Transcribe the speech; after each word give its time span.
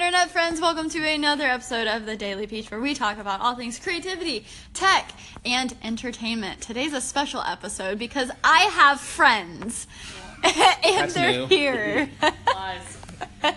internet 0.00 0.30
friends. 0.30 0.62
Welcome 0.62 0.88
to 0.90 1.06
another 1.06 1.44
episode 1.44 1.86
of 1.86 2.06
the 2.06 2.16
Daily 2.16 2.46
Peach 2.46 2.70
where 2.70 2.80
we 2.80 2.94
talk 2.94 3.18
about 3.18 3.42
all 3.42 3.54
things 3.54 3.78
creativity, 3.78 4.46
tech, 4.72 5.12
and 5.44 5.76
entertainment. 5.82 6.62
Today's 6.62 6.94
a 6.94 7.02
special 7.02 7.42
episode 7.42 7.98
because 7.98 8.30
I 8.42 8.60
have 8.60 8.98
friends 8.98 9.86
and 10.42 10.54
That's 10.82 11.12
they're 11.12 11.32
new. 11.32 11.46
here. 11.48 12.08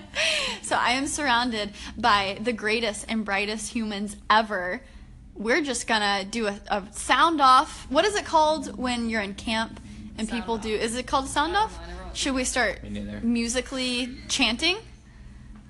so 0.63 0.75
I 0.75 0.91
am 0.91 1.07
surrounded 1.07 1.71
by 1.97 2.37
the 2.41 2.51
greatest 2.51 3.05
and 3.07 3.23
brightest 3.23 3.71
humans 3.71 4.17
ever. 4.29 4.81
We're 5.35 5.61
just 5.61 5.87
gonna 5.87 6.25
do 6.25 6.47
a, 6.47 6.59
a 6.67 6.83
sound 6.91 7.39
off. 7.39 7.89
What 7.89 8.03
is 8.03 8.15
it 8.15 8.25
called 8.25 8.77
when 8.77 9.09
you're 9.09 9.21
in 9.21 9.35
camp 9.35 9.79
and 10.17 10.29
people 10.29 10.57
do? 10.57 10.75
Is 10.75 10.97
it 10.97 11.07
called 11.07 11.29
sound 11.29 11.55
off? 11.55 11.79
Should 12.11 12.33
we 12.33 12.43
start 12.43 12.83
musically 13.23 14.17
chanting? 14.27 14.75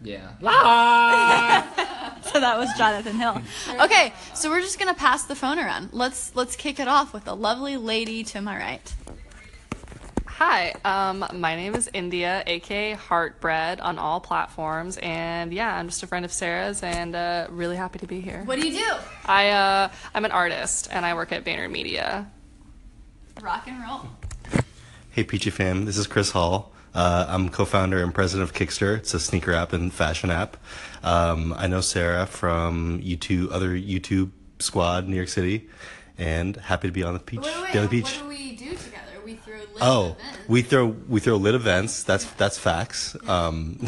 Yeah. 0.03 0.31
So 2.31 2.39
that 2.39 2.57
was 2.57 2.69
Jonathan 2.77 3.15
Hill. 3.15 3.41
Okay, 3.79 4.13
so 4.33 4.49
we're 4.49 4.61
just 4.61 4.79
gonna 4.79 4.93
pass 4.93 5.25
the 5.25 5.35
phone 5.35 5.59
around. 5.59 5.89
Let's 5.91 6.35
let's 6.35 6.55
kick 6.55 6.79
it 6.79 6.87
off 6.87 7.13
with 7.13 7.27
a 7.27 7.33
lovely 7.33 7.77
lady 7.77 8.23
to 8.23 8.41
my 8.41 8.57
right. 8.57 8.95
Hi, 10.25 10.73
um, 10.83 11.23
my 11.33 11.55
name 11.55 11.75
is 11.75 11.91
India, 11.93 12.43
aka 12.47 12.93
Heartbread, 12.93 13.79
on 13.81 13.99
all 13.99 14.19
platforms, 14.19 14.97
and 14.97 15.53
yeah, 15.53 15.75
I'm 15.75 15.89
just 15.89 16.01
a 16.01 16.07
friend 16.07 16.25
of 16.25 16.33
Sarah's, 16.33 16.81
and 16.81 17.15
uh, 17.15 17.47
really 17.51 17.75
happy 17.75 17.99
to 17.99 18.07
be 18.07 18.19
here. 18.19 18.41
What 18.45 18.59
do 18.59 18.67
you 18.67 18.79
do? 18.79 18.91
I 19.25 19.49
uh, 19.49 19.89
I'm 20.15 20.25
an 20.25 20.31
artist, 20.31 20.87
and 20.91 21.05
I 21.05 21.13
work 21.13 21.31
at 21.31 21.43
VaynerMedia. 21.43 22.25
Rock 23.43 23.67
and 23.67 23.79
roll. 23.83 24.07
Hey, 25.11 25.23
Peachy 25.23 25.51
fam, 25.51 25.85
this 25.85 25.97
is 25.97 26.07
Chris 26.07 26.31
Hall. 26.31 26.72
Uh, 26.93 27.25
I'm 27.27 27.49
co-founder 27.49 28.03
and 28.03 28.13
president 28.13 28.49
of 28.49 28.55
Kickster. 28.55 28.97
It's 28.97 29.13
a 29.13 29.19
sneaker 29.19 29.51
app 29.53 29.73
and 29.73 29.91
fashion 29.91 30.29
app. 30.29 30.57
Um, 31.03 31.53
I 31.57 31.67
know 31.67 31.81
Sarah 31.81 32.25
from 32.25 33.01
YouTube, 33.01 33.51
other 33.51 33.69
YouTube 33.69 34.31
squad 34.59 35.05
in 35.05 35.11
New 35.11 35.15
York 35.15 35.29
City, 35.29 35.67
and 36.17 36.55
happy 36.55 36.87
to 36.87 36.91
be 36.91 37.03
on 37.03 37.13
the 37.13 37.19
Peach 37.19 37.43
Daily 37.71 37.87
Peach. 37.87 38.03
What 38.05 38.21
do 38.23 38.27
we 38.27 38.55
do 38.55 38.69
together? 38.75 39.21
We 39.25 39.35
throw 39.35 39.57
lit 39.57 39.62
Oh, 39.81 40.15
events. 40.19 40.49
we 40.49 40.61
throw 40.61 40.87
we 40.87 41.19
throw 41.19 41.35
lit 41.37 41.55
events. 41.55 42.03
That's 42.03 42.25
that's 42.33 42.57
facts. 42.57 43.15
Um, 43.27 43.85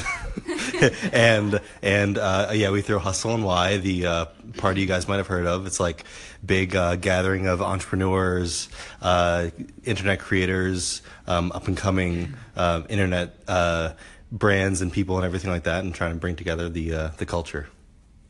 and 1.12 1.62
and 1.82 2.18
uh, 2.18 2.52
yeah, 2.54 2.72
we 2.72 2.82
throw 2.82 3.00
Hustle 3.00 3.34
and 3.34 3.44
Why, 3.44 3.78
the 3.78 4.06
uh, 4.06 4.26
party 4.58 4.82
you 4.82 4.88
guys 4.88 5.08
might 5.08 5.18
have 5.18 5.28
heard 5.28 5.46
of. 5.46 5.66
It's 5.66 5.80
like 5.80 6.06
big 6.46 6.76
uh, 6.76 6.96
gathering 6.96 7.48
of 7.48 7.62
entrepreneurs, 7.62 8.70
uh, 9.02 9.50
internet 9.84 10.20
creators, 10.20 11.02
um, 11.28 11.52
up 11.52 11.68
and 11.68 11.78
coming 11.78 12.34
uh, 12.56 12.84
internet 12.90 13.36
uh, 13.48 13.94
brands 14.32 14.82
and 14.82 14.92
people 14.92 15.18
and 15.18 15.26
everything 15.26 15.52
like 15.52 15.64
that, 15.64 15.84
and 15.84 15.94
trying 15.94 16.14
to 16.14 16.20
bring 16.20 16.36
together 16.36 16.70
the 16.70 16.94
uh, 16.94 17.08
the 17.18 17.26
culture. 17.26 17.68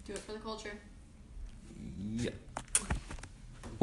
do 0.05 0.13
it 0.13 0.19
for 0.19 0.33
the 0.33 0.39
culture. 0.39 0.71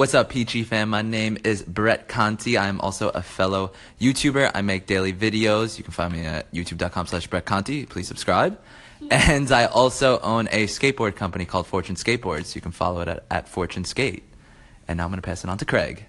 What's 0.03 0.15
up, 0.15 0.31
Peachy 0.31 0.65
fam? 0.65 0.89
My 0.89 1.03
name 1.03 1.39
is 1.45 1.63
Brett 1.63 2.09
Conti. 2.09 2.59
I'm 2.59 2.81
also 2.81 3.11
a 3.11 3.23
fellow 3.23 3.71
YouTuber. 4.01 4.51
I 4.53 4.61
make 4.61 4.89
daily 4.89 5.13
videos. 5.13 5.79
You 5.79 5.85
can 5.85 5.93
find 5.93 6.13
me 6.13 6.25
at 6.25 6.53
youtube.com 6.53 7.07
slash 7.07 7.29
Brett 7.29 7.45
Conti. 7.45 7.87
Please 7.87 8.09
subscribe. 8.09 8.59
And 9.13 9.53
I 9.53 9.67
also 9.67 10.19
own 10.19 10.49
a 10.51 10.67
skateboard 10.67 11.15
company 11.15 11.45
called 11.45 11.69
Fortune 11.69 11.95
Skateboards. 11.95 12.57
You 12.57 12.61
can 12.61 12.73
follow 12.73 13.01
it 13.03 13.07
at, 13.07 13.25
at 13.31 13.49
Fortune 13.49 13.85
Skate. 13.85 14.25
And 14.89 14.97
now 14.97 15.05
I'm 15.05 15.11
going 15.11 15.21
to 15.21 15.25
pass 15.25 15.45
it 15.45 15.51
on 15.51 15.59
to 15.59 15.65
Craig. 15.65 16.05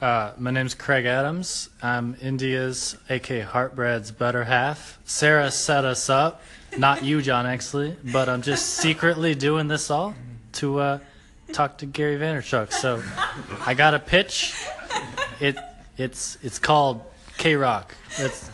Uh, 0.00 0.30
my 0.38 0.52
name's 0.52 0.74
Craig 0.74 1.04
Adams. 1.04 1.68
I'm 1.82 2.16
India's, 2.22 2.96
aka 3.10 3.40
Heartbread's 3.40 4.12
better 4.12 4.44
half. 4.44 5.00
Sarah 5.04 5.50
set 5.50 5.84
us 5.84 6.08
up, 6.08 6.42
not 6.78 7.02
you, 7.02 7.22
John 7.22 7.44
Exley, 7.44 7.96
but 8.12 8.28
I'm 8.28 8.42
just 8.42 8.66
secretly 8.74 9.34
doing 9.34 9.66
this 9.66 9.90
all 9.90 10.14
to 10.52 10.78
uh, 10.78 10.98
talk 11.52 11.78
to 11.78 11.86
Gary 11.86 12.16
Vaynerchuk. 12.16 12.72
So 12.72 13.02
I 13.64 13.74
got 13.74 13.94
a 13.94 13.98
pitch. 13.98 14.54
It 15.40 15.56
it's 15.96 16.38
it's 16.42 16.58
called 16.58 17.02
K 17.38 17.56
Rock. 17.56 17.94
That's 18.18 18.50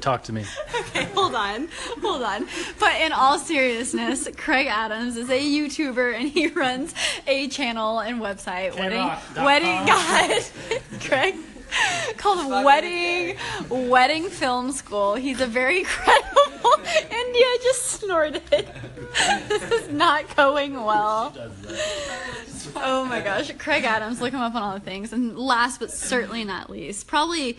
talk 0.00 0.24
to 0.24 0.32
me. 0.32 0.44
Okay, 0.80 1.04
hold 1.14 1.34
on, 1.34 1.68
hold 2.00 2.22
on. 2.22 2.46
But 2.80 3.00
in 3.00 3.12
all 3.12 3.38
seriousness, 3.38 4.28
Craig 4.36 4.66
Adams 4.66 5.16
is 5.16 5.30
a 5.30 5.40
YouTuber 5.40 6.14
and 6.14 6.28
he 6.28 6.48
runs 6.48 6.94
a 7.26 7.48
channel 7.48 8.00
and 8.00 8.20
website, 8.20 8.76
wedding, 8.78 8.98
Krock.com. 8.98 9.44
wedding, 9.44 9.86
God, 9.86 11.00
Craig, 11.00 11.34
called 12.16 12.64
Wedding, 12.64 13.36
Wedding 13.68 14.28
Film 14.28 14.72
School. 14.72 15.14
He's 15.14 15.40
a 15.40 15.46
very 15.46 15.82
credible. 15.84 16.31
India 17.10 17.46
just 17.62 17.82
snorted. 17.82 18.42
This 19.48 19.70
is 19.70 19.88
not 19.90 20.34
going 20.36 20.72
well. 20.72 21.36
Oh 22.76 23.04
my 23.04 23.20
gosh, 23.20 23.52
Craig 23.58 23.84
Adams, 23.84 24.22
look 24.22 24.32
him 24.32 24.40
up 24.40 24.54
on 24.54 24.62
all 24.62 24.72
the 24.72 24.80
things. 24.80 25.12
And 25.12 25.38
last 25.38 25.80
but 25.80 25.90
certainly 25.90 26.44
not 26.44 26.70
least, 26.70 27.06
probably 27.06 27.58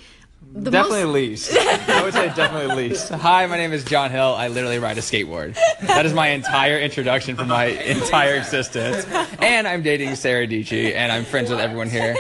the 0.51 0.69
Definitely 0.71 1.03
most. 1.05 1.13
least. 1.51 1.57
I 1.89 2.03
would 2.03 2.13
say 2.13 2.27
definitely 2.35 2.75
least. 2.89 3.09
Hi, 3.09 3.45
my 3.47 3.57
name 3.57 3.73
is 3.73 3.83
John 3.83 4.11
Hill. 4.11 4.35
I 4.35 4.49
literally 4.49 4.77
ride 4.79 4.97
a 4.97 5.01
skateboard. 5.01 5.55
That 5.81 6.05
is 6.05 6.13
my 6.13 6.27
entire 6.27 6.77
introduction 6.77 7.35
for 7.35 7.45
my 7.45 7.65
entire 7.65 8.35
existence. 8.35 9.05
And 9.39 9.67
I'm 9.67 9.81
dating 9.81 10.15
Sarah 10.15 10.45
Dietschy, 10.47 10.93
and 10.93 11.11
I'm 11.11 11.25
friends 11.25 11.49
with 11.49 11.59
everyone 11.59 11.89
here. 11.89 12.15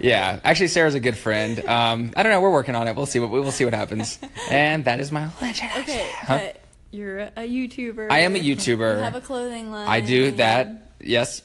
Yeah, 0.00 0.38
actually, 0.44 0.68
Sarah's 0.68 0.94
a 0.94 1.00
good 1.00 1.16
friend. 1.16 1.64
Um, 1.66 2.12
I 2.16 2.22
don't 2.22 2.30
know. 2.32 2.40
We're 2.40 2.52
working 2.52 2.74
on 2.74 2.88
it. 2.88 2.96
We'll 2.96 3.06
see 3.06 3.20
what 3.20 3.30
we 3.30 3.40
will 3.40 3.52
see 3.52 3.64
what 3.64 3.74
happens. 3.74 4.18
And 4.50 4.84
that 4.84 5.00
is 5.00 5.10
my 5.10 5.30
legend. 5.40 5.70
Okay, 5.78 6.10
but 6.28 6.60
you're 6.90 7.18
a 7.20 7.30
YouTuber. 7.48 8.08
I 8.10 8.20
am 8.20 8.34
a 8.34 8.38
You 8.38 8.54
YouTuber. 8.56 9.02
have 9.02 9.14
a 9.14 9.20
clothing 9.20 9.70
line. 9.70 9.88
I 9.88 10.00
do 10.00 10.30
that. 10.32 10.90
Yes. 11.00 11.42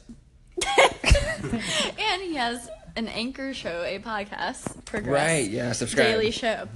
And 1.43 2.21
he 2.21 2.35
has 2.35 2.69
an 2.95 3.07
anchor 3.07 3.53
show, 3.53 3.83
a 3.83 3.99
podcast, 3.99 4.85
Progress. 4.85 5.13
Right. 5.13 5.49
Yeah. 5.49 5.71
Subscribe. 5.71 6.07
Daily 6.07 6.31
show. 6.31 6.67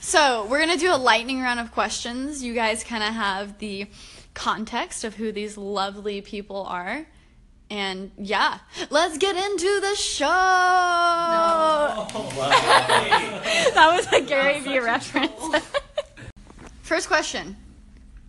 So 0.00 0.46
we're 0.46 0.60
gonna 0.60 0.76
do 0.76 0.92
a 0.92 0.96
lightning 0.96 1.40
round 1.40 1.60
of 1.60 1.72
questions. 1.72 2.42
You 2.42 2.54
guys 2.54 2.82
kind 2.84 3.02
of 3.02 3.14
have 3.14 3.58
the 3.58 3.86
context 4.34 5.04
of 5.04 5.14
who 5.14 5.32
these 5.32 5.56
lovely 5.56 6.20
people 6.20 6.64
are. 6.64 7.06
And 7.68 8.10
yeah, 8.18 8.58
let's 8.90 9.16
get 9.18 9.36
into 9.36 9.80
the 9.80 9.94
show. 9.94 10.26
that 13.74 13.92
was 13.94 14.06
a 14.12 14.20
Gary 14.22 14.58
Vee 14.60 14.80
reference. 14.80 15.32
First 16.82 17.06
question 17.06 17.56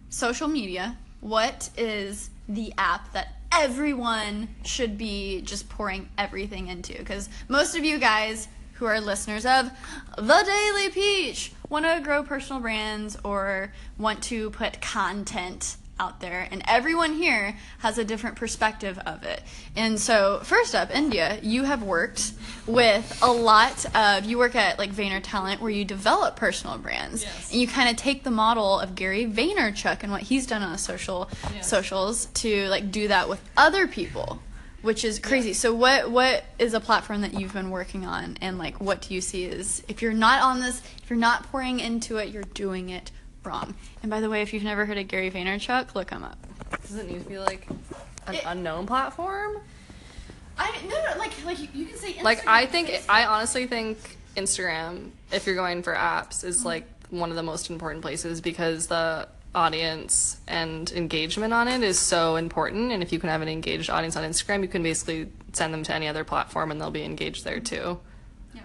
social 0.09 0.47
media. 0.47 0.97
What 1.21 1.69
is 1.77 2.29
the 2.47 2.73
app 2.77 3.13
that 3.13 3.40
everyone 3.51 4.49
should 4.63 4.97
be 4.97 5.41
just 5.41 5.69
pouring 5.69 6.09
everything 6.17 6.67
into? 6.67 6.97
Because 6.97 7.29
most 7.47 7.75
of 7.75 7.83
you 7.83 7.97
guys 7.97 8.47
who 8.73 8.85
are 8.85 8.99
listeners 8.99 9.45
of 9.45 9.69
The 10.17 10.43
Daily 10.43 10.89
Peach 10.89 11.51
want 11.69 11.85
to 11.85 12.01
grow 12.03 12.23
personal 12.23 12.61
brands 12.61 13.17
or 13.23 13.71
want 13.97 14.23
to 14.23 14.49
put 14.49 14.81
content 14.81 15.77
out 16.01 16.19
there 16.19 16.47
and 16.49 16.63
everyone 16.67 17.13
here 17.13 17.55
has 17.79 17.99
a 17.99 18.03
different 18.03 18.35
perspective 18.35 18.97
of 19.05 19.23
it. 19.23 19.43
And 19.75 19.99
so 19.99 20.39
first 20.43 20.73
up 20.73 20.89
india 20.93 21.39
you 21.43 21.63
have 21.63 21.83
worked 21.83 22.33
with 22.65 23.19
a 23.21 23.31
lot 23.31 23.85
of 23.95 24.25
you 24.25 24.39
work 24.39 24.55
at 24.55 24.79
like 24.79 24.91
Vayner 24.91 25.21
Talent 25.21 25.61
where 25.61 25.69
you 25.69 25.85
develop 25.85 26.35
personal 26.35 26.77
brands. 26.77 27.23
And 27.51 27.61
you 27.61 27.67
kind 27.67 27.89
of 27.89 27.95
take 27.97 28.23
the 28.23 28.31
model 28.31 28.79
of 28.79 28.95
Gary 28.95 29.25
Vaynerchuk 29.25 30.01
and 30.01 30.11
what 30.11 30.23
he's 30.23 30.47
done 30.47 30.63
on 30.63 30.71
the 30.71 30.77
social 30.77 31.29
socials 31.61 32.25
to 32.41 32.67
like 32.69 32.91
do 32.91 33.07
that 33.09 33.29
with 33.29 33.41
other 33.55 33.87
people 33.87 34.41
which 34.81 35.05
is 35.05 35.19
crazy. 35.19 35.53
So 35.53 35.73
what 35.75 36.09
what 36.09 36.43
is 36.57 36.73
a 36.73 36.79
platform 36.79 37.21
that 37.21 37.39
you've 37.39 37.53
been 37.53 37.69
working 37.69 38.05
on 38.05 38.37
and 38.41 38.57
like 38.57 38.81
what 38.81 39.01
do 39.01 39.13
you 39.13 39.21
see 39.21 39.45
is 39.45 39.83
if 39.87 40.01
you're 40.01 40.13
not 40.13 40.41
on 40.41 40.59
this 40.59 40.81
if 41.03 41.09
you're 41.09 41.19
not 41.19 41.43
pouring 41.51 41.79
into 41.79 42.17
it 42.17 42.29
you're 42.29 42.43
doing 42.43 42.89
it 42.89 43.11
wrong 43.43 43.73
and 44.03 44.09
by 44.09 44.19
the 44.19 44.29
way 44.29 44.41
if 44.41 44.53
you've 44.53 44.63
never 44.63 44.85
heard 44.85 44.97
of 44.97 45.07
Gary 45.07 45.31
Vaynerchuk 45.31 45.95
look 45.95 46.09
him 46.09 46.23
up 46.23 46.37
Does 46.83 46.97
it 46.97 47.09
need 47.09 47.23
to 47.23 47.29
be 47.29 47.39
like 47.39 47.67
an 48.27 48.35
It- 48.35 48.43
unknown 48.45 48.85
platform? 48.87 49.57
I 50.57 50.77
no 50.83 50.89
no 50.89 51.17
like 51.17 51.31
like 51.45 51.59
you, 51.59 51.67
you 51.73 51.85
can 51.85 51.97
say 51.97 52.13
Instagram, 52.13 52.23
Like 52.23 52.47
I 52.47 52.65
think. 52.65 52.91
I 53.09 53.25
honestly 53.25 53.65
think 53.67 54.17
Instagram, 54.35 55.09
if 55.31 55.45
you're 55.45 55.55
going 55.55 55.81
for 55.81 55.93
apps, 55.93 56.43
is 56.43 56.59
mm-hmm. 56.59 56.67
like 56.67 56.87
one 57.09 57.29
of 57.29 57.35
the 57.35 57.43
most 57.43 57.69
important 57.69 58.01
places 58.01 58.41
because 58.41 58.87
the 58.87 59.27
audience 59.53 60.39
and 60.47 60.91
engagement 60.91 61.53
on 61.53 61.67
it 61.67 61.83
is 61.83 61.99
so 61.99 62.35
important. 62.37 62.91
And 62.91 63.03
if 63.03 63.11
you 63.11 63.19
can 63.19 63.29
have 63.29 63.41
an 63.41 63.49
engaged 63.49 63.89
audience 63.89 64.15
on 64.15 64.23
Instagram, 64.23 64.61
you 64.61 64.67
can 64.67 64.83
basically 64.83 65.29
send 65.53 65.73
them 65.73 65.83
to 65.83 65.93
any 65.93 66.07
other 66.07 66.23
platform 66.23 66.71
and 66.71 66.79
they'll 66.79 66.91
be 66.91 67.03
engaged 67.03 67.43
there 67.43 67.59
too. 67.59 67.99
Yeah. 68.53 68.61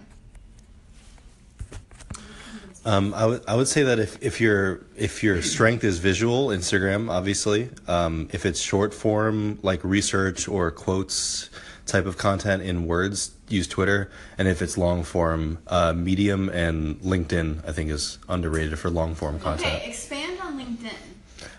Um, 2.87 3.13
I 3.15 3.27
would 3.27 3.43
I 3.49 3.57
would 3.57 3.67
say 3.67 3.83
that 3.83 3.99
if, 3.99 4.17
if 4.23 4.41
your 4.41 4.87
if 4.97 5.23
your 5.23 5.43
strength 5.43 5.83
is 5.83 5.99
visual, 5.99 6.49
Instagram, 6.49 7.11
obviously. 7.11 7.69
Um, 7.89 8.29
if 8.33 8.47
it's 8.47 8.61
short 8.61 8.95
form 8.95 9.59
like 9.63 9.83
research 9.83 10.47
or 10.47 10.71
quotes 10.71 11.51
type 11.85 12.07
of 12.07 12.17
content 12.17 12.63
in 12.63 12.87
words, 12.87 13.33
use 13.49 13.67
Twitter. 13.67 14.09
And 14.39 14.47
if 14.47 14.63
it's 14.63 14.79
long 14.79 15.03
form, 15.03 15.59
uh, 15.67 15.95
Medium 15.95 16.49
and 16.49 17.01
LinkedIn, 17.01 17.67
I 17.67 17.73
think 17.73 17.91
is 17.91 18.19
underrated 18.29 18.79
for 18.79 18.89
long 18.89 19.17
form 19.17 19.41
content. 19.41 19.75
Okay, 19.75 19.89
expand. 19.89 20.26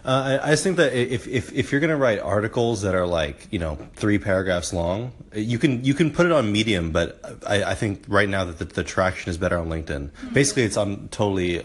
Uh, 0.08 0.40
I, 0.42 0.56
think 0.56 0.78
that 0.78 0.94
if, 0.94 1.28
if, 1.28 1.52
if 1.52 1.70
you're 1.70 1.82
going 1.82 1.92
to 1.92 1.98
write 1.98 2.20
articles 2.20 2.84
that 2.84 2.96
are 2.96 3.06
like 3.06 3.46
you 3.52 3.60
know 3.60 3.78
three 3.96 4.18
paragraphs 4.18 4.72
long, 4.72 5.12
you 5.36 5.60
can 5.60 5.84
you 5.84 5.94
can 5.94 6.12
put 6.12 6.26
it 6.26 6.32
on 6.32 6.50
Medium, 6.50 6.92
but 6.92 7.20
I, 7.46 7.64
I 7.66 7.76
think 7.76 8.06
right 8.08 8.30
now 8.30 8.46
that 8.46 8.58
the, 8.58 8.64
the 8.64 8.86
traction 8.86 9.30
is 9.30 9.38
better 9.38 9.58
on 9.58 9.68
LinkedIn. 9.68 10.12
Basically, 10.32 10.64
it's 10.64 10.78
on 10.78 11.10
totally 11.10 11.62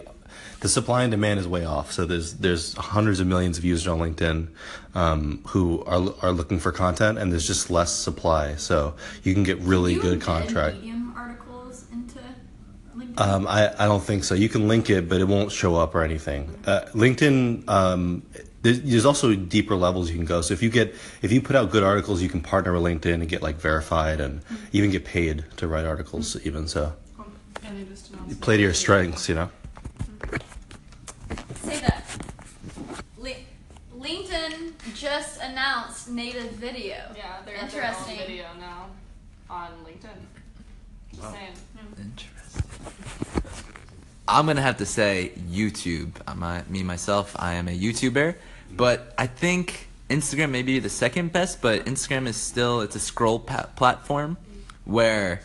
the 0.58 0.68
supply 0.68 1.04
and 1.04 1.12
demand 1.12 1.38
is 1.38 1.46
way 1.46 1.64
off. 1.64 1.92
So 1.92 2.04
there's 2.04 2.34
there's 2.34 2.74
hundreds 2.74 3.20
of 3.20 3.28
millions 3.28 3.58
of 3.58 3.64
users 3.64 3.86
on 3.86 4.00
LinkedIn 4.00 4.48
um, 4.96 5.40
who 5.46 5.84
are 5.84 6.12
are 6.22 6.32
looking 6.32 6.58
for 6.58 6.72
content, 6.72 7.18
and 7.18 7.30
there's 7.30 7.46
just 7.46 7.70
less 7.70 7.94
supply. 7.94 8.56
So 8.56 8.94
you 9.22 9.34
can 9.34 9.44
get 9.44 9.58
really 9.58 9.94
good 9.94 10.20
contract. 10.20 10.78
Medium 10.78 10.92
articles 10.92 10.92
into 10.92 11.00
LinkedIn. 11.00 11.01
Um, 13.18 13.46
I, 13.46 13.72
I 13.78 13.86
don't 13.86 14.02
think 14.02 14.24
so. 14.24 14.34
You 14.34 14.48
can 14.48 14.68
link 14.68 14.88
it, 14.88 15.08
but 15.08 15.20
it 15.20 15.28
won't 15.28 15.52
show 15.52 15.76
up 15.76 15.94
or 15.94 16.02
anything. 16.02 16.56
Uh, 16.66 16.80
LinkedIn, 16.94 17.68
um, 17.68 18.22
there's, 18.62 18.80
there's 18.82 19.04
also 19.04 19.34
deeper 19.34 19.74
levels 19.76 20.08
you 20.10 20.16
can 20.16 20.24
go. 20.24 20.40
So 20.40 20.54
if 20.54 20.62
you 20.62 20.70
get 20.70 20.94
if 21.20 21.30
you 21.32 21.42
put 21.42 21.56
out 21.56 21.70
good 21.70 21.82
articles, 21.82 22.22
you 22.22 22.28
can 22.28 22.40
partner 22.40 22.72
with 22.72 22.82
LinkedIn 22.82 23.14
and 23.14 23.28
get 23.28 23.42
like 23.42 23.56
verified 23.56 24.20
and 24.20 24.40
even 24.72 24.90
get 24.90 25.04
paid 25.04 25.44
to 25.58 25.68
write 25.68 25.84
articles. 25.84 26.36
Even 26.46 26.66
so, 26.68 26.92
And 27.64 27.86
just 27.88 28.40
play 28.40 28.56
to 28.56 28.62
your 28.62 28.74
strengths. 28.74 29.28
You 29.28 29.34
know. 29.34 29.50
Say 31.62 31.80
that. 31.80 32.04
Li- 33.18 33.46
LinkedIn 33.98 34.72
just 34.94 35.40
announced 35.42 36.08
native 36.08 36.52
video. 36.52 36.96
Yeah, 37.16 37.42
they're 37.44 37.56
at 37.56 37.70
their 37.70 37.82
own 37.82 37.88
Interesting. 37.90 38.16
video 38.18 38.44
now 38.58 38.86
on 39.50 39.70
LinkedIn. 39.84 40.18
Just 41.14 41.30
saying. 41.32 41.52
Interesting. 41.98 42.41
I'm 44.32 44.46
gonna 44.46 44.62
have 44.62 44.78
to 44.78 44.86
say 44.86 45.30
YouTube. 45.36 46.12
A, 46.26 46.64
me 46.70 46.82
myself. 46.82 47.36
I 47.38 47.52
am 47.52 47.68
a 47.68 47.78
YouTuber, 47.78 48.34
but 48.74 49.12
I 49.18 49.26
think 49.26 49.88
Instagram 50.08 50.48
may 50.48 50.62
be 50.62 50.78
the 50.78 50.88
second 50.88 51.34
best. 51.34 51.60
But 51.60 51.84
Instagram 51.84 52.26
is 52.26 52.36
still 52.36 52.80
it's 52.80 52.96
a 52.96 52.98
scroll 52.98 53.38
platform 53.38 54.38
where 54.86 55.42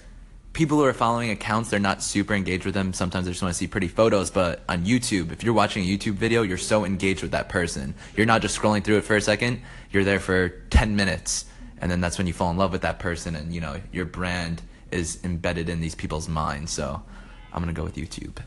people 0.54 0.78
who 0.78 0.86
are 0.86 0.94
following 0.94 1.32
accounts 1.32 1.70
they're 1.70 1.82
not 1.82 2.02
super 2.02 2.34
engaged 2.34 2.64
with 2.64 2.76
them. 2.76 2.94
Sometimes 2.94 3.26
they 3.26 3.32
just 3.32 3.42
want 3.42 3.54
to 3.54 3.58
see 3.58 3.68
pretty 3.68 3.90
photos. 3.90 4.32
But 4.32 4.64
on 4.70 4.86
YouTube, 4.86 5.34
if 5.34 5.44
you're 5.44 5.54
watching 5.54 5.84
a 5.84 5.86
YouTube 5.86 6.14
video, 6.14 6.44
you're 6.44 6.58
so 6.58 6.86
engaged 6.86 7.22
with 7.22 7.32
that 7.32 7.50
person. 7.50 7.94
You're 8.16 8.26
not 8.26 8.42
just 8.42 8.58
scrolling 8.58 8.86
through 8.86 9.00
it 9.00 9.04
for 9.04 9.18
a 9.18 9.22
second. 9.22 9.64
You're 9.92 10.06
there 10.06 10.22
for 10.22 10.48
10 10.70 10.96
minutes, 10.96 11.44
and 11.82 11.92
then 11.92 12.00
that's 12.00 12.18
when 12.18 12.26
you 12.26 12.32
fall 12.32 12.52
in 12.52 12.58
love 12.58 12.72
with 12.72 12.84
that 12.84 13.00
person, 13.00 13.36
and 13.36 13.54
you 13.54 13.60
know 13.60 13.82
your 13.92 14.06
brand 14.06 14.62
is 14.92 15.20
embedded 15.26 15.68
in 15.68 15.82
these 15.82 15.94
people's 15.94 16.30
minds. 16.30 16.72
So 16.72 17.04
I'm 17.52 17.62
gonna 17.62 17.74
go 17.74 17.84
with 17.84 17.98
YouTube. 17.98 18.38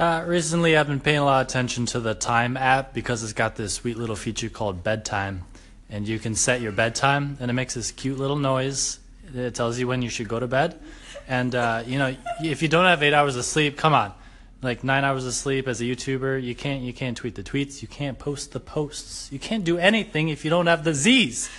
Uh, 0.00 0.24
recently, 0.26 0.78
I've 0.78 0.86
been 0.86 0.98
paying 0.98 1.18
a 1.18 1.24
lot 1.26 1.42
of 1.42 1.48
attention 1.48 1.84
to 1.84 2.00
the 2.00 2.14
Time 2.14 2.56
app 2.56 2.94
because 2.94 3.22
it's 3.22 3.34
got 3.34 3.56
this 3.56 3.74
sweet 3.74 3.98
little 3.98 4.16
feature 4.16 4.48
called 4.48 4.82
bedtime. 4.82 5.44
And 5.90 6.08
you 6.08 6.18
can 6.18 6.34
set 6.34 6.62
your 6.62 6.72
bedtime, 6.72 7.36
and 7.38 7.50
it 7.50 7.52
makes 7.52 7.74
this 7.74 7.92
cute 7.92 8.18
little 8.18 8.38
noise. 8.38 8.98
It 9.34 9.54
tells 9.54 9.78
you 9.78 9.86
when 9.86 10.00
you 10.00 10.08
should 10.08 10.26
go 10.26 10.40
to 10.40 10.46
bed. 10.46 10.80
And, 11.28 11.54
uh, 11.54 11.82
you 11.86 11.98
know, 11.98 12.16
if 12.42 12.62
you 12.62 12.68
don't 12.68 12.86
have 12.86 13.02
eight 13.02 13.12
hours 13.12 13.36
of 13.36 13.44
sleep, 13.44 13.76
come 13.76 13.92
on. 13.92 14.14
Like 14.62 14.82
nine 14.82 15.04
hours 15.04 15.26
of 15.26 15.34
sleep 15.34 15.68
as 15.68 15.82
a 15.82 15.84
YouTuber, 15.84 16.42
you 16.42 16.54
can't 16.54 16.82
you 16.82 16.94
can't 16.94 17.14
tweet 17.14 17.34
the 17.34 17.42
tweets, 17.42 17.82
you 17.82 17.88
can't 17.88 18.18
post 18.18 18.52
the 18.52 18.60
posts, 18.60 19.30
you 19.30 19.38
can't 19.38 19.64
do 19.64 19.76
anything 19.76 20.30
if 20.30 20.44
you 20.46 20.50
don't 20.50 20.66
have 20.66 20.82
the 20.82 20.94
Z's. 20.94 21.50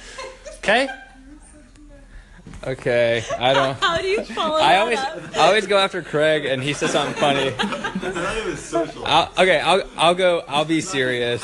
Okay? 0.58 0.88
Okay, 2.64 3.24
I 3.40 3.54
don't. 3.54 3.80
How 3.80 3.98
do 4.00 4.08
you 4.08 4.24
follow 4.24 4.58
I 4.58 4.74
that 4.74 4.80
always, 4.82 5.00
up? 5.00 5.38
I 5.38 5.48
always 5.48 5.66
go 5.66 5.78
after 5.80 6.04
Craig, 6.04 6.46
and 6.46 6.62
he 6.62 6.74
says 6.74 6.92
something 6.92 7.16
funny. 7.16 7.54
I'll, 9.04 9.32
okay, 9.34 9.60
I'll, 9.60 9.84
I'll 9.98 10.16
go. 10.16 10.44
I'll 10.48 10.66
be 10.66 10.82
serious. 10.82 11.44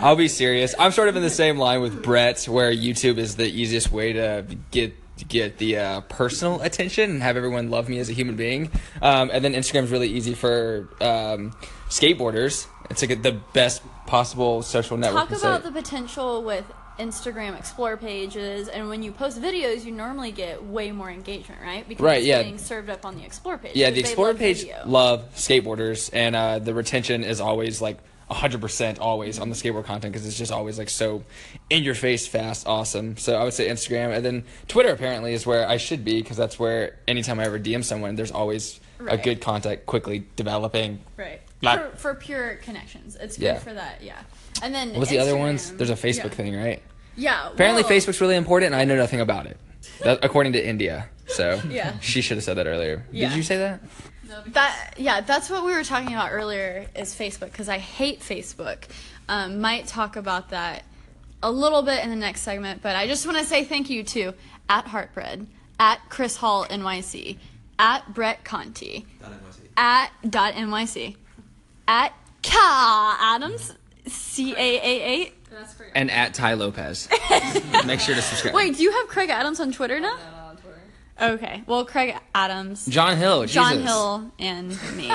I'll 0.00 0.14
be 0.14 0.28
serious. 0.28 0.74
I'm 0.78 0.92
sort 0.92 1.08
of 1.08 1.16
in 1.16 1.22
the 1.22 1.30
same 1.30 1.58
line 1.58 1.80
with 1.80 2.02
Brett, 2.04 2.44
where 2.44 2.72
YouTube 2.72 3.18
is 3.18 3.34
the 3.34 3.46
easiest 3.46 3.90
way 3.90 4.12
to 4.12 4.46
get 4.70 4.94
get 5.28 5.58
the 5.58 5.78
uh, 5.78 6.00
personal 6.02 6.60
attention 6.60 7.10
and 7.10 7.22
have 7.22 7.36
everyone 7.36 7.70
love 7.70 7.88
me 7.88 7.98
as 7.98 8.08
a 8.08 8.12
human 8.12 8.36
being. 8.36 8.70
Um, 9.02 9.30
and 9.32 9.44
then 9.44 9.54
Instagram's 9.54 9.90
really 9.90 10.08
easy 10.08 10.34
for 10.34 10.88
um, 11.00 11.56
skateboarders. 11.88 12.66
It's 12.90 13.02
like 13.02 13.22
the 13.22 13.40
best 13.52 13.82
possible 14.06 14.62
social 14.62 14.96
network. 14.96 15.28
Talk 15.28 15.38
about 15.38 15.62
the 15.62 15.72
potential 15.72 16.42
with 16.42 16.64
Instagram 16.98 17.58
Explore 17.58 17.96
pages, 17.96 18.68
and 18.68 18.88
when 18.88 19.02
you 19.02 19.12
post 19.12 19.40
videos, 19.40 19.84
you 19.84 19.92
normally 19.92 20.32
get 20.32 20.62
way 20.64 20.92
more 20.92 21.10
engagement, 21.10 21.60
right? 21.62 21.88
Because 21.88 22.02
Right, 22.02 22.18
it's 22.18 22.26
yeah. 22.26 22.42
getting 22.42 22.58
served 22.58 22.90
up 22.90 23.04
on 23.04 23.16
the 23.16 23.24
Explore 23.24 23.58
page. 23.58 23.76
Yeah, 23.76 23.90
the 23.90 24.00
Explore 24.00 24.28
love 24.28 24.38
page 24.38 24.60
video. 24.62 24.82
love 24.86 25.34
skateboarders, 25.34 26.10
and 26.12 26.36
uh, 26.36 26.58
the 26.58 26.72
retention 26.74 27.24
is 27.24 27.40
always 27.40 27.80
like 27.82 27.98
100% 28.30 28.98
always 29.00 29.38
on 29.38 29.48
the 29.50 29.54
skateboard 29.54 29.84
content 29.84 30.12
because 30.12 30.26
it's 30.26 30.38
just 30.38 30.50
always 30.50 30.78
like 30.78 30.88
so 30.88 31.22
in 31.68 31.82
your 31.82 31.94
face, 31.94 32.26
fast, 32.26 32.66
awesome. 32.66 33.16
So 33.16 33.36
I 33.36 33.44
would 33.44 33.52
say 33.54 33.68
Instagram, 33.68 34.14
and 34.16 34.24
then 34.24 34.44
Twitter 34.68 34.90
apparently 34.90 35.34
is 35.34 35.46
where 35.46 35.68
I 35.68 35.76
should 35.76 36.04
be 36.04 36.22
because 36.22 36.36
that's 36.36 36.58
where 36.58 36.96
anytime 37.06 37.38
I 37.40 37.44
ever 37.44 37.58
DM 37.58 37.84
someone, 37.84 38.14
there's 38.14 38.32
always 38.32 38.80
a 39.06 39.18
good 39.18 39.40
contact 39.40 39.84
quickly 39.86 40.26
developing. 40.36 41.00
Right. 41.16 41.40
Not- 41.64 41.92
for, 41.92 41.96
for 41.96 42.14
pure 42.14 42.54
connections. 42.56 43.16
It's 43.20 43.36
good 43.36 43.44
Yeah. 43.44 43.58
for 43.58 43.72
that, 43.74 44.02
yeah. 44.02 44.18
And 44.62 44.74
then 44.74 44.94
What's 44.94 45.10
the 45.10 45.18
other 45.18 45.36
ones? 45.36 45.72
There's 45.72 45.90
a 45.90 45.94
Facebook 45.94 46.24
yeah. 46.24 46.28
thing, 46.30 46.56
right? 46.56 46.82
Yeah. 47.16 47.48
Apparently, 47.48 47.82
well, 47.82 47.92
Facebook's 47.92 48.20
really 48.20 48.36
important, 48.36 48.72
and 48.72 48.80
I 48.80 48.84
know 48.84 48.96
nothing 48.96 49.20
about 49.20 49.46
it. 49.46 49.56
That, 50.02 50.24
according 50.24 50.52
to 50.54 50.66
India. 50.66 51.08
So 51.26 51.60
Yeah. 51.68 51.98
she 52.00 52.20
should 52.20 52.36
have 52.36 52.44
said 52.44 52.54
that 52.56 52.66
earlier. 52.66 53.04
Yeah. 53.12 53.28
Did 53.28 53.36
you 53.36 53.42
say 53.42 53.56
that? 53.58 53.80
No, 54.28 54.40
that 54.48 54.94
yeah, 54.96 55.20
that's 55.20 55.50
what 55.50 55.64
we 55.64 55.72
were 55.72 55.84
talking 55.84 56.08
about 56.08 56.32
earlier 56.32 56.86
is 56.96 57.14
Facebook 57.14 57.52
because 57.52 57.68
I 57.68 57.78
hate 57.78 58.20
Facebook. 58.20 58.84
Um, 59.28 59.60
might 59.60 59.86
talk 59.86 60.16
about 60.16 60.50
that 60.50 60.84
a 61.42 61.50
little 61.50 61.82
bit 61.82 62.02
in 62.02 62.08
the 62.10 62.16
next 62.16 62.40
segment, 62.40 62.80
but 62.82 62.96
I 62.96 63.06
just 63.06 63.26
want 63.26 63.38
to 63.38 63.44
say 63.44 63.64
thank 63.64 63.90
you 63.90 64.02
to 64.02 64.32
at 64.68 64.86
Heartbread, 64.86 65.46
at 65.78 66.00
Chris 66.08 66.36
Hall 66.36 66.64
NYC, 66.66 67.36
at 67.78 68.14
Brett 68.14 68.44
Conti, 68.44 69.04
at 69.76 70.10
dot 70.28 70.54
NYC, 70.54 71.16
at 71.88 72.12
Ka 72.42 73.18
Adams 73.20 73.74
C 74.06 74.52
A 74.52 74.56
A 74.56 75.02
eight. 75.02 75.34
And 75.94 76.10
at 76.10 76.34
Tai 76.34 76.54
Lopez. 76.54 77.08
Make 77.86 78.00
sure 78.00 78.14
to 78.14 78.22
subscribe. 78.22 78.54
Wait, 78.54 78.76
do 78.76 78.82
you 78.82 78.90
have 78.90 79.06
Craig 79.06 79.30
Adams 79.30 79.60
on 79.60 79.70
Twitter 79.70 80.00
now? 80.00 80.16
On 80.48 80.56
Twitter. 80.56 80.80
Okay, 81.22 81.62
well 81.66 81.84
Craig 81.84 82.16
Adams. 82.34 82.86
John 82.86 83.16
Hill. 83.16 83.46
John 83.46 83.74
Jesus. 83.74 83.88
Hill 83.88 84.32
and 84.40 84.96
me. 84.96 85.12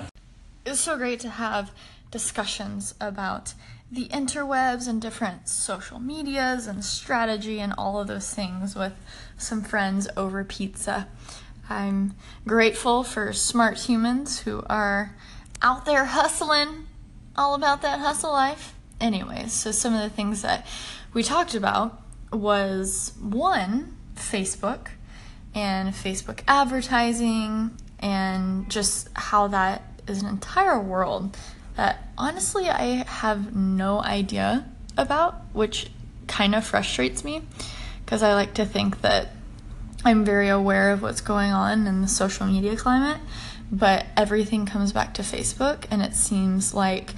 it's 0.66 0.80
so 0.80 0.96
great 0.96 1.20
to 1.20 1.28
have 1.28 1.70
discussions 2.10 2.94
about 3.00 3.54
the 3.90 4.08
interwebs 4.08 4.88
and 4.88 5.00
different 5.00 5.48
social 5.48 5.98
medias 5.98 6.66
and 6.66 6.84
strategy 6.84 7.60
and 7.60 7.72
all 7.78 8.00
of 8.00 8.08
those 8.08 8.34
things 8.34 8.74
with 8.74 8.92
some 9.38 9.62
friends 9.62 10.08
over 10.16 10.44
pizza. 10.44 11.08
I'm 11.70 12.14
grateful 12.46 13.04
for 13.04 13.32
smart 13.32 13.78
humans 13.78 14.40
who 14.40 14.62
are 14.68 15.14
out 15.62 15.84
there 15.84 16.04
hustling, 16.04 16.86
all 17.36 17.54
about 17.54 17.82
that 17.82 18.00
hustle 18.00 18.32
life. 18.32 18.74
Anyways, 19.00 19.52
so 19.52 19.70
some 19.70 19.94
of 19.94 20.02
the 20.02 20.10
things 20.10 20.42
that 20.42 20.66
we 21.12 21.22
talked 21.22 21.54
about 21.54 22.02
was 22.32 23.12
one, 23.20 23.96
Facebook 24.16 24.88
and 25.54 25.94
Facebook 25.94 26.40
advertising 26.46 27.70
and 28.00 28.70
just 28.70 29.08
how 29.14 29.48
that 29.48 29.82
is 30.06 30.22
an 30.22 30.28
entire 30.28 30.80
world 30.80 31.36
that 31.76 32.08
honestly 32.16 32.68
I 32.68 33.04
have 33.06 33.54
no 33.54 34.02
idea 34.02 34.66
about, 34.96 35.34
which 35.52 35.90
kind 36.26 36.54
of 36.54 36.64
frustrates 36.64 37.24
me 37.24 37.42
because 38.04 38.22
I 38.22 38.34
like 38.34 38.54
to 38.54 38.64
think 38.64 39.00
that 39.02 39.28
I'm 40.04 40.24
very 40.24 40.48
aware 40.48 40.92
of 40.92 41.02
what's 41.02 41.20
going 41.20 41.50
on 41.50 41.86
in 41.86 42.02
the 42.02 42.08
social 42.08 42.46
media 42.46 42.76
climate, 42.76 43.20
but 43.70 44.06
everything 44.16 44.66
comes 44.66 44.92
back 44.92 45.14
to 45.14 45.22
Facebook 45.22 45.84
and 45.90 46.02
it 46.02 46.14
seems 46.14 46.74
like 46.74 47.14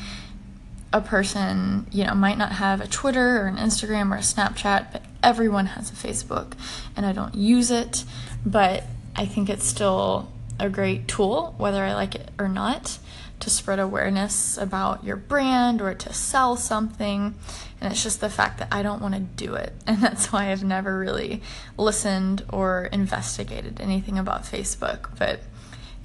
a 0.93 1.01
person, 1.01 1.87
you 1.93 2.05
know, 2.05 2.15
might 2.15 2.39
not 2.39 2.53
have 2.53 2.81
a 2.81 2.89
Twitter 2.89 3.43
or 3.43 3.47
an 3.47 3.57
Instagram 3.57 4.13
or 4.13 4.17
a 4.17 4.21
Snapchat, 4.21 4.93
but 4.93 5.03
everyone 5.23 5.67
has 5.67 5.91
a 5.91 5.95
Facebook. 5.95 6.55
And 6.97 7.07
I 7.07 7.13
don't 7.13 7.35
use 7.35 7.71
it, 7.71 8.05
but 8.45 8.85
I 9.15 9.27
think 9.27 9.49
it's 9.49 9.67
still 9.67 10.33
a 10.59 10.69
great 10.69 11.07
tool, 11.07 11.55
whether 11.59 11.85
I 11.85 11.95
like 11.95 12.15
it 12.15 12.31
or 12.39 12.49
not, 12.49 12.99
to 13.39 13.51
spread 13.51 13.79
awareness 13.79 14.59
about 14.59 15.05
your 15.05 15.17
brand 15.17 15.81
or 15.81 15.95
to 15.95 16.13
sell 16.13 16.57
something. 16.57 17.35
And 17.81 17.93
it's 17.93 18.03
just 18.03 18.21
the 18.21 18.29
fact 18.29 18.59
that 18.59 18.69
I 18.73 18.83
don't 18.83 19.01
want 19.01 19.15
to 19.15 19.21
do 19.21 19.55
it. 19.55 19.73
And 19.87 19.99
that's 20.03 20.33
why 20.33 20.51
I've 20.51 20.65
never 20.65 20.99
really 20.99 21.43
listened 21.77 22.45
or 22.51 22.89
investigated 22.93 23.81
anything 23.81 24.19
about 24.19 24.43
Facebook. 24.43 25.11
But 25.19 25.41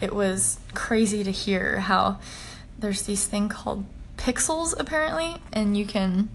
it 0.01 0.13
was 0.13 0.59
crazy 0.73 1.23
to 1.23 1.31
hear 1.31 1.79
how 1.79 2.19
there's 2.77 3.03
these 3.03 3.25
thing 3.25 3.49
called 3.49 3.85
pixels 4.17 4.73
apparently 4.79 5.35
and 5.53 5.77
you 5.77 5.85
can 5.85 6.29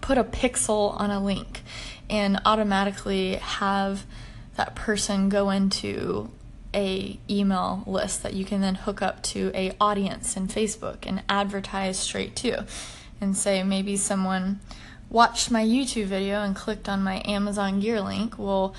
put 0.00 0.18
a 0.18 0.24
pixel 0.24 0.98
on 1.00 1.10
a 1.10 1.22
link 1.22 1.62
and 2.08 2.40
automatically 2.44 3.34
have 3.36 4.06
that 4.56 4.74
person 4.74 5.28
go 5.28 5.50
into 5.50 6.30
a 6.74 7.18
email 7.30 7.82
list 7.86 8.22
that 8.22 8.34
you 8.34 8.44
can 8.44 8.60
then 8.60 8.74
hook 8.74 9.00
up 9.00 9.22
to 9.22 9.50
a 9.54 9.72
audience 9.80 10.36
in 10.36 10.46
Facebook 10.46 10.98
and 11.06 11.22
advertise 11.28 11.98
straight 11.98 12.36
to 12.36 12.64
and 13.20 13.36
say 13.36 13.62
maybe 13.62 13.96
someone 13.96 14.60
watched 15.10 15.50
my 15.50 15.64
YouTube 15.64 16.06
video 16.06 16.42
and 16.42 16.54
clicked 16.54 16.88
on 16.88 17.02
my 17.02 17.22
Amazon 17.24 17.80
gear 17.80 18.00
link. 18.00 18.38
Well 18.38 18.74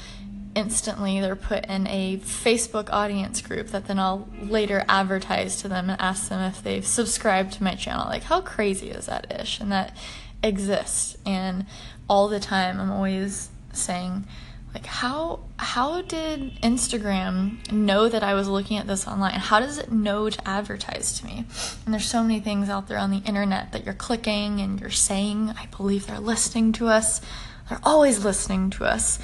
instantly 0.55 1.19
they're 1.19 1.35
put 1.35 1.65
in 1.65 1.87
a 1.87 2.17
Facebook 2.17 2.89
audience 2.91 3.41
group 3.41 3.67
that 3.67 3.87
then 3.87 3.99
I'll 3.99 4.27
later 4.41 4.83
advertise 4.89 5.61
to 5.61 5.67
them 5.67 5.89
and 5.89 6.01
ask 6.01 6.29
them 6.29 6.41
if 6.41 6.63
they've 6.63 6.85
subscribed 6.85 7.53
to 7.53 7.63
my 7.63 7.75
channel 7.75 8.07
like 8.07 8.23
how 8.23 8.41
crazy 8.41 8.89
is 8.89 9.05
that 9.05 9.31
ish 9.39 9.59
and 9.59 9.71
that 9.71 9.95
exists 10.43 11.17
and 11.25 11.65
all 12.09 12.27
the 12.27 12.39
time 12.39 12.79
I'm 12.79 12.91
always 12.91 13.49
saying 13.73 14.25
like 14.73 14.85
how 14.85 15.39
how 15.57 16.01
did 16.01 16.61
Instagram 16.61 17.71
know 17.71 18.07
that 18.07 18.23
I 18.23 18.33
was 18.35 18.47
looking 18.47 18.77
at 18.77 18.87
this 18.87 19.07
online? 19.07 19.33
How 19.33 19.59
does 19.59 19.77
it 19.77 19.91
know 19.91 20.29
to 20.29 20.47
advertise 20.47 21.19
to 21.19 21.25
me? 21.25 21.45
And 21.85 21.93
there's 21.93 22.05
so 22.05 22.21
many 22.21 22.39
things 22.39 22.69
out 22.69 22.87
there 22.87 22.97
on 22.97 23.09
the 23.09 23.17
internet 23.17 23.71
that 23.71 23.83
you're 23.83 23.95
clicking 23.95 24.61
and 24.61 24.79
you're 24.79 24.91
saying, 24.91 25.53
I 25.57 25.65
believe 25.75 26.05
they're 26.05 26.19
listening 26.19 26.71
to 26.73 26.87
us. 26.87 27.19
They're 27.67 27.81
always 27.83 28.23
listening 28.23 28.69
to 28.71 28.85
us. 28.85 29.19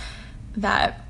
That 0.57 1.04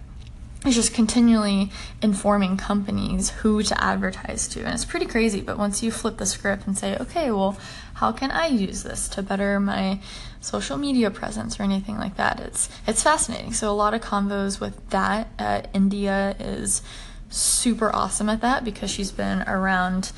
is 0.66 0.76
just 0.76 0.94
continually 0.94 1.72
informing 2.02 2.58
companies 2.58 3.30
who 3.30 3.62
to 3.64 3.84
advertise 3.84 4.48
to. 4.50 4.64
And 4.64 4.74
it's 4.74 4.86
pretty 4.86 5.06
crazy, 5.06 5.42
but 5.42 5.58
once 5.58 5.84
you 5.84 5.92
flip 5.92 6.18
the 6.18 6.26
script 6.26 6.68
and 6.68 6.78
say, 6.78 6.98
okay, 6.98 7.32
well, 7.32 7.58
how 7.96 8.12
can 8.12 8.32
I 8.32 8.48
use 8.48 8.84
this 8.84 9.08
to 9.10 9.24
better 9.24 9.60
my 9.60 10.00
social 10.42 10.78
media 10.78 11.10
presence 11.12 11.60
or 11.60 11.64
anything 11.64 11.98
like 11.98 12.18
that? 12.18 12.40
It's 12.40 12.70
it's 12.88 13.04
fascinating. 13.04 13.54
So 13.54 13.72
a 13.72 13.74
lot 13.74 13.94
of 13.94 14.02
convos 14.02 14.60
with 14.60 14.90
that. 14.90 15.28
Uh, 15.40 15.62
India 15.74 16.36
is 16.40 16.82
super 17.30 17.94
awesome 17.94 18.30
at 18.30 18.42
that 18.42 18.64
because 18.64 18.90
she's 18.90 19.12
been 19.12 19.42
around 19.44 20.12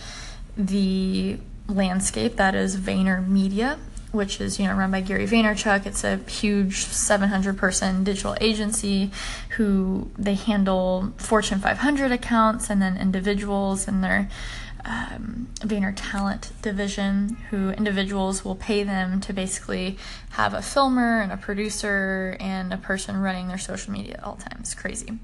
the 0.58 1.38
landscape 1.68 2.36
that 2.38 2.56
is 2.56 2.78
Vayner 2.78 3.26
Media 3.28 3.78
which 4.18 4.42
is 4.42 4.60
you 4.60 4.66
know 4.68 4.74
run 4.74 4.92
by 4.92 5.00
Gary 5.00 5.26
Vaynerchuk. 5.26 5.86
It's 5.86 6.04
a 6.04 6.18
huge 6.18 6.86
700 6.86 7.58
person 7.58 8.04
digital 8.04 8.36
agency 8.42 9.12
who 9.52 10.10
they 10.18 10.34
handle 10.34 11.14
Fortune 11.18 11.60
500 11.60 12.12
accounts 12.12 12.70
and 12.70 12.82
then 12.82 12.98
individuals 12.98 13.88
and 13.88 14.04
their 14.04 14.30
um, 14.84 15.48
Vayner 15.60 15.94
Talent 15.96 16.52
division, 16.62 17.38
who 17.50 17.72
individuals 17.72 18.44
will 18.44 18.56
pay 18.56 18.84
them 18.84 19.20
to 19.22 19.34
basically 19.34 19.98
have 20.32 20.54
a 20.54 20.62
filmer 20.62 21.22
and 21.22 21.32
a 21.32 21.38
producer 21.38 22.38
and 22.40 22.74
a 22.74 22.78
person 22.78 23.18
running 23.18 23.48
their 23.48 23.58
social 23.58 23.92
media 23.92 24.16
at 24.16 24.24
all 24.24 24.36
times. 24.38 24.74
Crazy. 24.74 25.20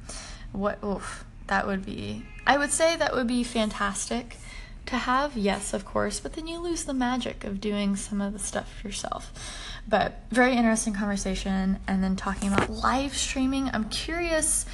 What? 0.51 0.83
Oof, 0.83 1.25
that 1.47 1.65
would 1.65 1.85
be. 1.85 2.25
I 2.45 2.57
would 2.57 2.71
say 2.71 2.95
that 2.97 3.13
would 3.15 3.27
be 3.27 3.43
fantastic 3.43 4.37
to 4.85 4.97
have, 4.97 5.37
yes, 5.37 5.73
of 5.73 5.85
course, 5.85 6.19
but 6.19 6.33
then 6.33 6.47
you 6.47 6.59
lose 6.59 6.83
the 6.83 6.93
magic 6.93 7.43
of 7.43 7.61
doing 7.61 7.95
some 7.95 8.21
of 8.21 8.33
the 8.33 8.39
stuff 8.39 8.83
yourself. 8.83 9.31
But 9.87 10.21
very 10.29 10.55
interesting 10.55 10.93
conversation. 10.93 11.79
And 11.87 12.03
then 12.03 12.15
talking 12.15 12.51
about 12.51 12.69
live 12.69 13.15
streaming, 13.15 13.69
I'm 13.73 13.89
curious 13.89 14.65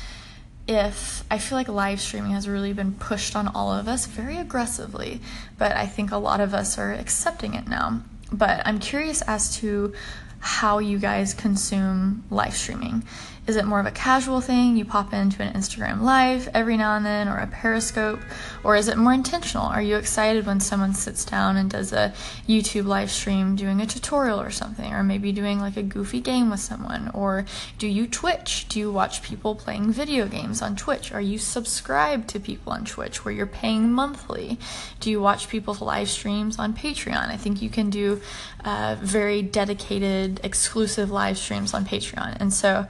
if 0.67 1.23
I 1.31 1.39
feel 1.39 1.57
like 1.57 1.67
live 1.67 1.99
streaming 1.99 2.31
has 2.31 2.47
really 2.47 2.73
been 2.73 2.93
pushed 2.93 3.35
on 3.35 3.47
all 3.47 3.73
of 3.73 3.87
us 3.87 4.05
very 4.05 4.37
aggressively, 4.37 5.19
but 5.57 5.75
I 5.75 5.87
think 5.87 6.11
a 6.11 6.17
lot 6.17 6.41
of 6.41 6.53
us 6.53 6.77
are 6.77 6.93
accepting 6.93 7.55
it 7.55 7.67
now. 7.67 8.01
But 8.31 8.61
I'm 8.65 8.77
curious 8.77 9.23
as 9.23 9.55
to 9.57 9.93
how 10.39 10.79
you 10.79 10.99
guys 10.99 11.33
consume 11.33 12.23
live 12.29 12.55
streaming. 12.55 13.03
Is 13.49 13.55
it 13.55 13.65
more 13.65 13.79
of 13.79 13.87
a 13.87 13.91
casual 13.91 14.41
thing? 14.41 14.77
You 14.77 14.85
pop 14.85 15.11
into 15.11 15.41
an 15.41 15.53
Instagram 15.53 16.01
live 16.01 16.47
every 16.53 16.77
now 16.77 16.95
and 16.95 17.03
then 17.03 17.27
or 17.27 17.39
a 17.39 17.47
Periscope? 17.47 18.19
Or 18.63 18.75
is 18.75 18.87
it 18.87 18.95
more 18.95 19.11
intentional? 19.11 19.65
Are 19.65 19.81
you 19.81 19.95
excited 19.97 20.45
when 20.45 20.59
someone 20.59 20.93
sits 20.93 21.25
down 21.25 21.57
and 21.57 21.67
does 21.67 21.91
a 21.91 22.13
YouTube 22.47 22.85
live 22.85 23.09
stream 23.09 23.55
doing 23.55 23.81
a 23.81 23.87
tutorial 23.87 24.39
or 24.39 24.51
something? 24.51 24.93
Or 24.93 25.03
maybe 25.03 25.31
doing 25.31 25.59
like 25.59 25.77
a 25.77 25.81
goofy 25.81 26.21
game 26.21 26.51
with 26.51 26.59
someone? 26.59 27.09
Or 27.15 27.43
do 27.79 27.87
you 27.87 28.05
Twitch? 28.05 28.67
Do 28.69 28.77
you 28.77 28.91
watch 28.91 29.23
people 29.23 29.55
playing 29.55 29.93
video 29.93 30.27
games 30.27 30.61
on 30.61 30.75
Twitch? 30.75 31.11
Are 31.11 31.19
you 31.19 31.39
subscribed 31.39 32.27
to 32.29 32.39
people 32.39 32.71
on 32.71 32.85
Twitch 32.85 33.25
where 33.25 33.33
you're 33.33 33.47
paying 33.47 33.91
monthly? 33.91 34.59
Do 34.99 35.09
you 35.09 35.19
watch 35.21 35.49
people's 35.49 35.81
live 35.81 36.09
streams 36.09 36.59
on 36.59 36.75
Patreon? 36.75 37.29
I 37.29 37.37
think 37.37 37.63
you 37.63 37.71
can 37.71 37.89
do 37.89 38.21
uh, 38.63 38.95
very 39.01 39.41
dedicated, 39.41 40.28
exclusive 40.43 41.09
live 41.09 41.37
streams 41.37 41.73
on 41.73 41.85
Patreon. 41.85 42.37
And 42.39 42.53
so, 42.53 42.87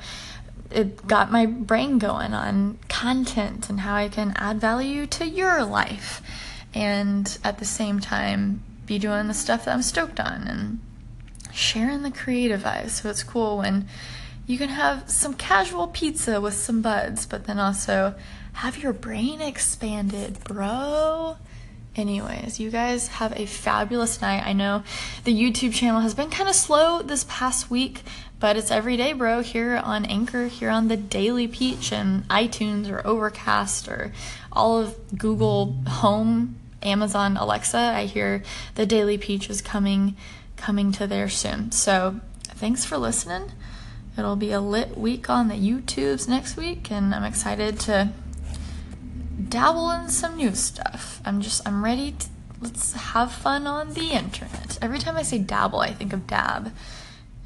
it 0.72 1.08
got 1.08 1.32
my 1.32 1.46
brain 1.46 1.98
going 1.98 2.34
on 2.34 2.78
content 2.90 3.70
and 3.70 3.80
how 3.80 3.96
I 3.96 4.08
can 4.08 4.34
add 4.36 4.62
value 4.62 5.08
to 5.08 5.28
your 5.28 5.64
life 5.64 6.22
and 6.74 7.38
at 7.44 7.58
the 7.58 7.66
same 7.66 8.00
time 8.00 8.62
be 8.86 9.00
doing 9.00 9.28
the 9.28 9.34
stuff 9.34 9.66
that 9.66 9.74
I'm 9.74 9.82
stoked 9.82 10.20
on 10.20 10.44
and 10.44 10.80
sharing 11.52 12.04
the 12.04 12.12
creative 12.12 12.62
vibes. 12.62 12.92
So 12.92 13.10
it's 13.10 13.24
cool 13.24 13.58
when 13.58 13.88
you 14.46 14.58
can 14.58 14.70
have 14.70 15.10
some 15.10 15.34
casual 15.34 15.88
pizza 15.88 16.42
with 16.42 16.54
some 16.54 16.82
buds, 16.82 17.26
but 17.26 17.46
then 17.46 17.60
also 17.60 18.16
have 18.54 18.78
your 18.78 18.94
brain 18.94 19.42
expanded, 19.42 20.44
bro. 20.44 21.38
Anyways, 22.00 22.62
you 22.62 22.72
guys 22.72 23.10
have 23.10 23.38
a 23.38 23.46
fabulous 23.46 24.22
night. 24.22 24.42
I 24.46 24.54
know 24.54 24.84
the 25.26 25.34
YouTube 25.34 25.74
channel 25.74 26.00
has 26.00 26.14
been 26.14 26.30
kind 26.30 26.48
of 26.48 26.56
slow 26.56 27.02
this 27.02 27.26
past 27.28 27.70
week, 27.70 28.04
but 28.40 28.56
it's 28.56 28.72
every 28.72 28.96
day, 28.96 29.12
bro, 29.12 29.42
here 29.42 29.76
on 29.76 30.06
Anchor, 30.06 30.48
here 30.48 30.70
on 30.70 30.88
the 30.88 30.96
Daily 30.96 31.46
Peach 31.46 31.92
and 31.92 32.26
iTunes 32.30 32.90
or 32.90 33.06
Overcast 33.06 33.90
or 33.90 34.14
all 34.50 34.80
of 34.80 34.96
Google 35.18 35.76
Home, 35.88 36.56
Amazon 36.82 37.36
Alexa. 37.36 37.78
I 37.78 38.06
hear 38.06 38.44
the 38.76 38.86
Daily 38.86 39.18
Peach 39.18 39.50
is 39.50 39.62
coming 39.62 40.16
coming 40.56 40.94
to 40.94 41.06
there 41.06 41.28
soon. 41.28 41.74
So, 41.74 42.22
thanks 42.44 42.86
for 42.86 42.98
listening. 42.98 43.52
It'll 44.18 44.38
be 44.38 44.54
a 44.54 44.62
lit 44.62 44.98
week 44.98 45.30
on 45.30 45.50
the 45.50 45.56
YouTubes 45.56 46.30
next 46.30 46.56
week 46.56 46.90
and 46.90 47.14
I'm 47.14 47.26
excited 47.26 47.78
to 47.82 48.14
dabble 49.50 49.92
in 49.92 50.10
some 50.10 50.38
new 50.38 50.54
stuff. 50.56 51.22
I'm 51.26 51.42
just 51.42 51.68
I'm 51.68 51.84
ready 51.84 52.12
to 52.12 52.28
let's 52.62 52.94
have 52.94 53.32
fun 53.32 53.68
on 53.68 53.94
the 53.94 54.12
internet. 54.12 54.78
Every 54.82 55.00
time 55.00 55.18
I 55.18 55.24
say 55.24 55.40
dabble, 55.40 55.80
I 55.80 55.94
think 55.94 56.14
of 56.14 56.28
dab. 56.28 56.74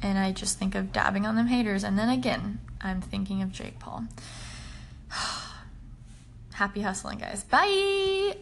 And 0.02 0.18
I 0.18 0.32
just 0.32 0.58
think 0.58 0.74
of 0.74 0.92
dabbing 0.92 1.24
on 1.24 1.34
them 1.36 1.46
haters. 1.46 1.82
And 1.82 1.98
then 1.98 2.08
again, 2.08 2.60
I'm 2.80 3.00
thinking 3.00 3.42
of 3.42 3.52
Jake 3.52 3.78
Paul. 3.78 4.04
Happy 6.52 6.82
hustling, 6.82 7.18
guys. 7.18 7.42
Bye. 7.44 8.36